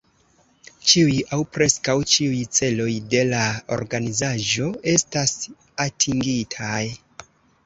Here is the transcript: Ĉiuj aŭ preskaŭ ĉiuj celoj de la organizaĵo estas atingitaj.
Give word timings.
Ĉiuj 0.91 1.17
aŭ 1.35 1.37
preskaŭ 1.57 1.93
ĉiuj 2.13 2.39
celoj 2.59 2.89
de 3.11 3.21
la 3.33 3.43
organizaĵo 3.77 4.71
estas 4.95 5.37
atingitaj. 5.87 6.85